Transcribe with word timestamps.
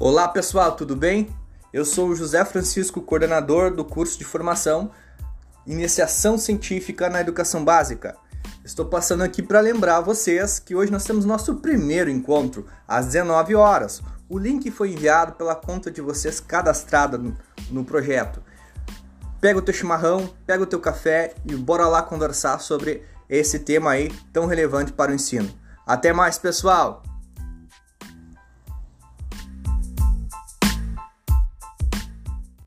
Olá 0.00 0.26
pessoal, 0.26 0.74
tudo 0.74 0.96
bem? 0.96 1.28
Eu 1.72 1.84
sou 1.84 2.08
o 2.08 2.16
José 2.16 2.44
Francisco, 2.44 3.00
coordenador 3.00 3.72
do 3.72 3.84
curso 3.84 4.18
de 4.18 4.24
formação 4.24 4.90
Iniciação 5.64 6.36
Científica 6.36 7.08
na 7.08 7.20
Educação 7.20 7.64
Básica. 7.64 8.16
Estou 8.64 8.86
passando 8.86 9.22
aqui 9.22 9.40
para 9.40 9.60
lembrar 9.60 10.00
vocês 10.00 10.58
que 10.58 10.74
hoje 10.74 10.90
nós 10.90 11.04
temos 11.04 11.24
nosso 11.24 11.54
primeiro 11.56 12.10
encontro 12.10 12.66
às 12.88 13.06
19 13.06 13.54
horas. 13.54 14.02
O 14.28 14.36
link 14.36 14.68
foi 14.72 14.90
enviado 14.90 15.34
pela 15.34 15.54
conta 15.54 15.92
de 15.92 16.00
vocês 16.00 16.40
cadastrada 16.40 17.16
no, 17.70 17.84
projeto. 17.84 18.42
Pega 19.40 19.60
o 19.60 19.62
teu 19.62 19.72
chimarrão, 19.72 20.28
pega 20.44 20.64
o 20.64 20.66
teu 20.66 20.80
café 20.80 21.36
e 21.46 21.54
bora 21.54 21.86
lá 21.86 22.02
conversar 22.02 22.58
sobre 22.58 23.04
esse 23.30 23.60
tema 23.60 23.92
aí 23.92 24.10
tão 24.32 24.46
relevante 24.46 24.92
para 24.92 25.12
o 25.12 25.14
ensino. 25.14 25.48
Até 25.86 26.12
mais, 26.12 26.36
pessoal! 26.36 27.00